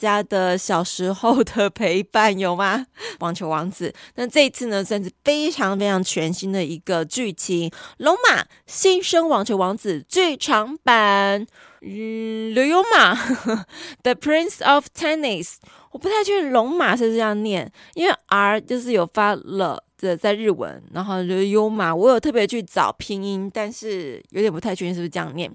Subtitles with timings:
[0.00, 2.86] 家的小时候的陪伴，有吗？
[3.20, 3.92] 网球王子。
[4.14, 11.46] 那这一次呢，算是非常非常全新的一个剧情，《龙马新生网球王子》剧场版。
[11.82, 13.14] 嗯，龙马，
[14.02, 15.56] The Prince of Tennis。
[15.92, 19.84] 我不太确定龙马是这样念，因为 R 就是有发了。
[20.16, 25.50] 在日文，然后就是优马，我有特别去找拼音，但是有点不太确定是不是这样念。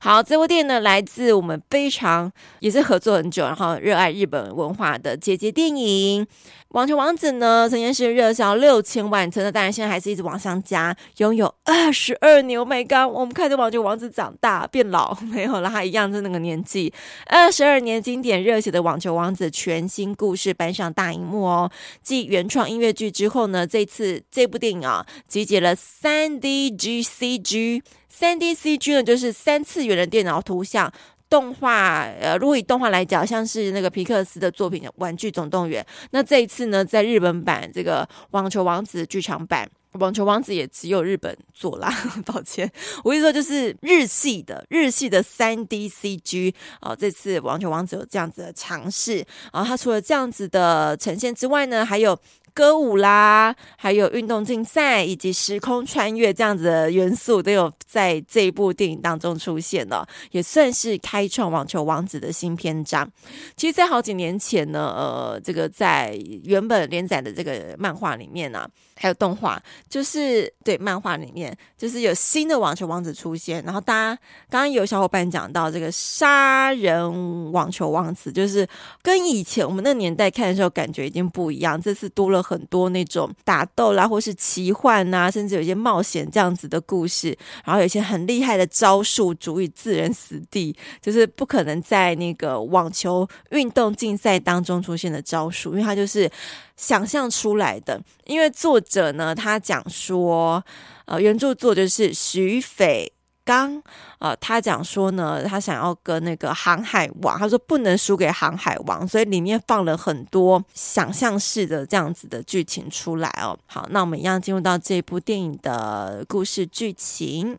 [0.00, 6.26] 好，这部电影呢，来自我们非常也是合作很久，然后热爱日本文化的姐姐电影。
[6.72, 12.58] 网球王子呢，曾经是热销六千万册，当然现在还是一直往上加，拥有二十二年。
[12.58, 16.92] Oh my god，我们看着网球王子长大变老， 没有了，他一样是那个年纪。
[17.24, 21.70] 二十二年经典热血的网球王子全新故事搬上大荧幕哦。
[22.02, 30.92] 继原创音乐剧之后呢，这次这部电影啊，集结了三 D G C G，三 D C G 呢就是三次元的电脑图像。
[31.30, 42.72] 动画，呃，如果以动画来讲，像是那个皮克斯的作品《玩具总动员》，那这一次呢，在日本版这个《网球王子》剧场版，《网球王子》也只有日本做啦， 抱歉，
[43.04, 49.16] 我跟你说，就是日系的日系的三 D CG 哦，这次《网球王子》有这样子的尝试，
[49.52, 52.18] 然后它除了这样子的呈现之外呢，还有。
[52.58, 63.08] 歌舞啦，还有运动竞赛以及时空穿越这样子的元素都有在这一部电影当中出现了，也算是开创网球王子的新篇章。
[63.54, 73.62] 其实，在好几年前呢，呃，这个在原本连载的这个漫画里面呢、还有动画，就是对漫画里面，就是有新的网球王子出现。
[73.62, 74.20] 然后大家
[74.50, 78.66] 刚刚有小伙伴讲到这个杀人网球王子，就是
[79.00, 81.80] 跟以前我们那年代看的时候感觉已经不一样。
[81.80, 87.36] 这次多了很多那种打斗啦，或是奇幻呐，甚至有一些冒险这样子的故事。
[87.64, 96.30] 然后有一些很厉害的招数，足以置人死地，就是不可能在那个网球运动竞赛当中出现的招数，因为它就是。
[96.78, 100.64] 想象出来的，因为作者呢，他讲说，
[101.06, 103.12] 呃，原著作者是许斐
[103.48, 103.82] 刚，
[104.18, 113.58] 呃，他讲说呢，他想要跟那个航海王，他说不能输给航海王，所以里面放了很多想象式的这样子的剧情出来哦。
[113.64, 117.58] 好，那我们一样进入到这部电影的故事剧情。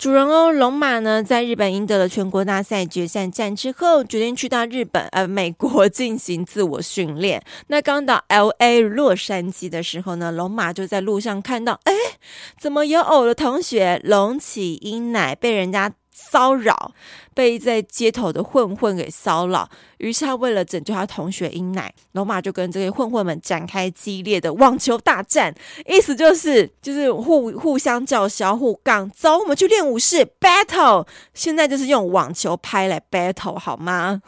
[0.00, 7.42] 主人翁龙马呢，在日本赢得了全国大赛决赛战之后，决定去到日本呃美国进行自我训练。
[7.66, 8.80] 那刚到 L.A.
[8.80, 11.92] 洛杉矶的时候呢，龙马就在路上看到，哎，
[12.58, 15.92] 怎么有偶的同学龙起英乃被人家
[16.30, 16.92] 骚扰，
[17.34, 25.54] 被在街头的混混给骚扰，于是他为了拯救他同学英乃，龙马就跟这些混混们展开激烈的网球大战，
[25.86, 34.22] 意思就是就是互互相叫嚣、互杠，走，我们去练武士 battle，现在就是用网球拍来 battle 好吗？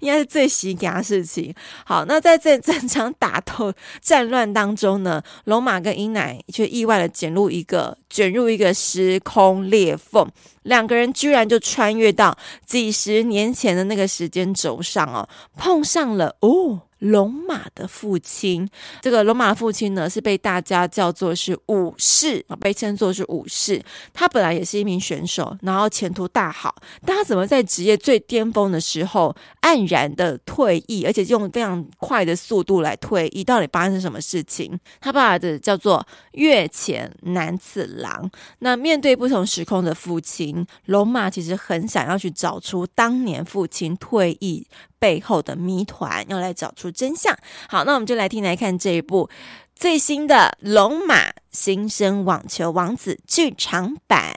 [0.00, 1.54] 应该是最喜感的事情。
[1.84, 10.28] 好，那在这整场打斗 战乱当中呢，龙马跟英乃却意外的卷入一个卷入一个时空裂缝，
[10.62, 12.36] 两个人居然就穿越到
[12.66, 16.82] 几十年前的那个时间轴上哦，碰上了哦。
[16.98, 18.68] 龙马的父亲，
[19.00, 23.82] 这个龙马父亲呢，是被大家叫做是武士啊，被称作是武士。
[24.12, 33.44] 他本来也是一名选手，然后前途大好，但他怎么在职业最巅峰的时候黯然的退役，而且用非常快的速度来退役？
[33.44, 34.78] 到底发生什么事情？
[35.00, 38.30] 他爸爸的叫做月前南次郎。
[38.58, 44.66] 那面对不同时空的父亲，龙马其实很想要去找出当年父亲退役
[44.99, 47.37] 背后的谜团，要来找出真相。
[47.67, 49.29] 好，那我们就来听来看这一部
[49.75, 54.33] 最新的《龙马新生网球王子》剧场版。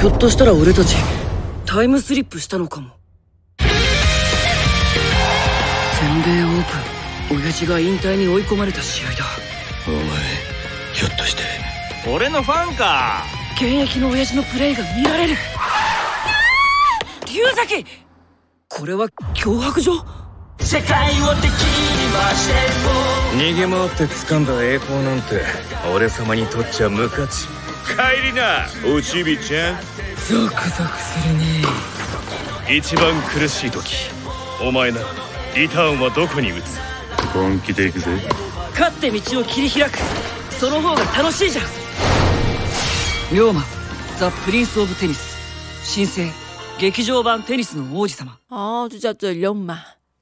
[0.00, 0.94] ひょっとしたら俺たち
[1.66, 2.90] タイムスリップしたのかも。
[3.58, 3.68] 全
[6.22, 6.64] 米オー
[7.28, 9.24] プン、亲父が引退に追い込まれた试合だ。
[9.85, 9.99] お前
[10.93, 11.43] ひょっとして。
[12.09, 13.23] 俺のファンか。
[13.57, 15.35] 现役の亲父のプレイが见られる。
[17.27, 17.85] 龙崎！
[18.69, 20.05] これは胁迫状？
[20.59, 21.51] 世界を敌に
[22.13, 22.53] 回して
[23.35, 25.41] 逃げ回って掴んだ栄光なんて
[25.93, 27.47] 俺様にとっちゃ无価値。
[27.85, 28.65] 帰りな。
[28.95, 29.75] おちびちゃん。
[29.75, 31.63] ゾクゾクするね。
[32.69, 34.09] 一番苦しい时
[34.61, 35.07] お前なら
[35.55, 36.79] リターンはどこに打つ？
[37.33, 38.05] 本気で行くぜ
[38.74, 39.98] 胜って道を切り开く
[40.58, 41.64] その方が楽しいじゃん
[43.36, 43.62] 龙马
[44.18, 45.36] ザ・プリンス・オブ・テニス
[45.84, 46.30] 新生
[46.78, 49.78] 剧场版テニスの王子様哦，就叫做龙马。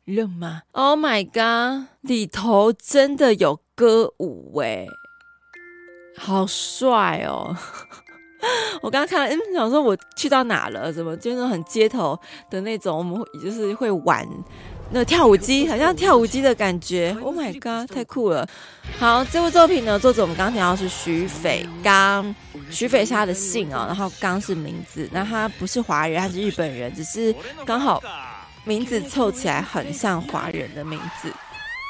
[0.06, 0.62] 了吗？
[0.72, 1.88] Oh my god！
[2.02, 4.86] 里头真的有歌舞哎，
[6.16, 7.56] 好帅哦！
[8.82, 10.92] 我刚刚看了，嗯，想说我去到哪了？
[10.92, 12.16] 怎么就是很街头
[12.48, 12.98] 的那种？
[12.98, 14.24] 我们就是会玩
[14.91, 17.15] 那跳舞机，好像跳舞机的感觉。
[17.21, 17.89] Oh my god！
[17.89, 18.47] 太酷了！
[18.99, 22.35] 好，这部作品呢，作者我们刚刚提到是许斐刚，
[22.69, 27.33] 许斐是他的姓哦，然后刚是名字，那他不是华人，他是日本人，只是
[27.65, 28.01] 刚好。
[28.63, 31.33] 名字凑起来很像华人的名字，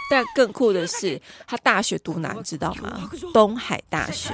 [0.09, 3.09] 但更酷的是，他大学读哪，你知道吗？
[3.33, 4.33] 东海大学，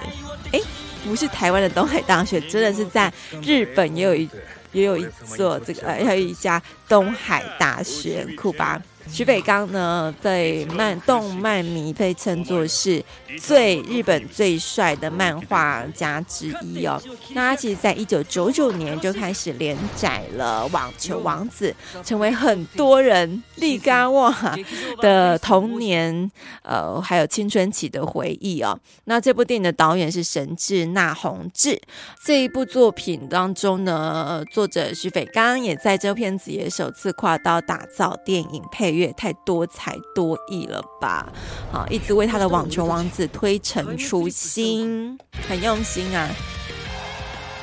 [0.51, 0.61] 诶，
[1.03, 3.11] 不是台湾的东海大学，真的是在
[3.41, 4.29] 日本也有一
[4.77, 8.79] 也有一座这个呃，还有一家东海大学，酷吧？
[9.09, 13.03] 许斐刚呢，被漫动漫迷被称作是
[13.39, 17.01] 最日本最帅的漫画家之一哦。
[17.33, 21.73] 那他其实在一九九九年就开始连载了《网球王子》，
[22.03, 24.55] 成为很多人利嘎哇
[24.99, 26.29] 的童年，
[26.61, 28.77] 呃，还有青春期的回忆哦。
[29.05, 31.79] 那这部电影的导演是神志那弘志。
[32.23, 41.31] 这一部作品当中呢，作者许斐刚也在这片子也首次跨刀打造电影配也太多才多艺了吧！
[41.71, 45.17] 啊，一直为他的网球王子推陈出新，
[45.47, 46.29] 很用心啊。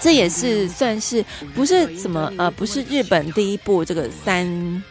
[0.04, 1.24] 这也是算是
[1.54, 4.82] 不是什么呃，不是日本第一部这个三。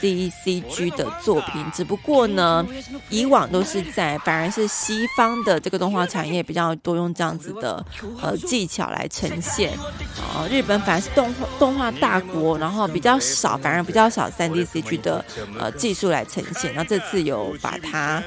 [0.00, 2.64] D C G 的作品，只不过呢，
[3.10, 7.84] 以往都是在反而是西方的这个动画产业比较多用这样子的
[8.22, 9.76] 呃技巧来呈现，
[10.16, 15.22] 呃，日本反而是动画动画大国，然后比较少，反而比较少三 D C G 的
[15.58, 16.72] 呃技术来呈现。
[16.74, 18.22] 那这次有把它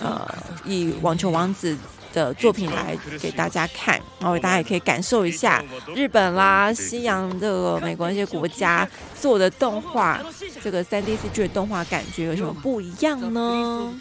[0.00, 0.26] 呃
[0.64, 1.76] 以网球王子。
[2.14, 5.62] 的作品来给大家看，然后大家也可以感受一下
[5.94, 8.88] 日本啦、西洋的美国那些国家
[9.20, 10.22] 做的动画，
[10.62, 13.92] 这个三 D CG 的动画感觉有什么不一样呢？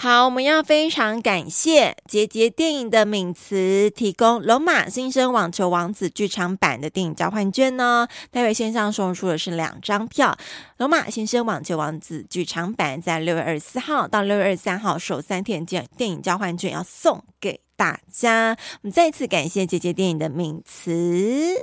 [0.00, 8.06] 好，我们要非常感谢杰杰电影的敏慈提供《龙马新生网球王子》剧场版的电影交换券呢。
[8.30, 10.38] 待会线上送出的是两张票，
[10.76, 18.56] 《龙马新生网球王子》剧场版在六月二十四号到六月二十三号首三天见，电影交换券要送给大家。
[18.74, 21.56] 我们再次感谢杰杰电影的敏慈。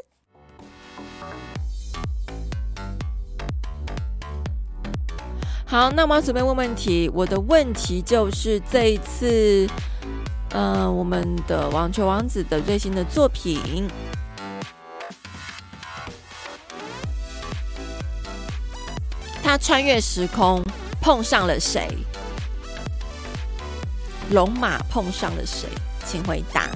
[5.68, 7.10] 好，那我们要准备问问题。
[7.12, 9.68] 我的问题就是这一次，
[10.52, 13.90] 呃，我们的网球王子的最新的作品，
[19.42, 20.64] 他穿越时空
[21.02, 21.90] 碰上了谁？
[24.30, 25.68] 龙马碰上了谁？
[26.06, 26.70] 请回答。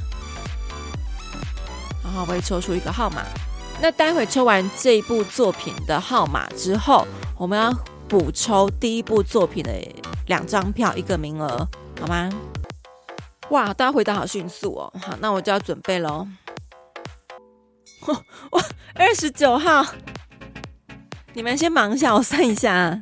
[2.04, 3.22] 然后我会抽出一个号码。
[3.80, 7.08] 那待会抽完这部作品的号码之后，
[7.38, 7.72] 我们要。
[8.10, 9.72] 补抽第一部作品的
[10.26, 11.48] 两张票，一个名额，
[12.02, 12.28] 好吗？
[13.52, 14.92] 哇，大家回答好迅速哦！
[15.00, 16.28] 好，那我就要准备喽。
[18.10, 18.64] 哇，
[18.96, 19.86] 二十九号，
[21.34, 23.00] 你们先忙一下，我算一下。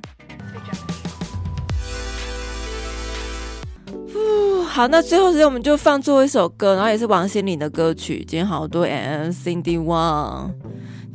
[4.13, 8.25] 呼，好，那最后时间我们就放最后一首歌，然后也是王心凌的歌曲。
[8.27, 10.51] 今天好多 M Cindy Wang，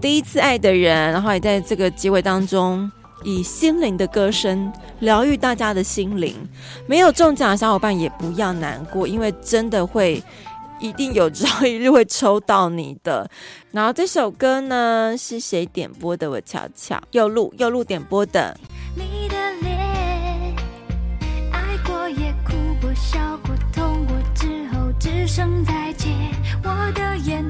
[0.00, 2.90] 第一次爱的人，然后也在这个结尾当中。
[3.24, 6.34] 以心灵的歌声疗愈大家的心灵
[6.86, 10.22] 没有中奖的小伙伴也不要难过因为真的会
[10.80, 13.30] 一定有朝一日会抽到你的。
[13.70, 16.28] 然后这首歌呢是谁点播的？
[16.28, 18.58] 我瞧瞧右路右路点播的。
[18.96, 19.78] 你的脸
[21.52, 26.12] 爱过也哭过笑过痛过之后只剩再见。
[26.64, 27.41] 我的眼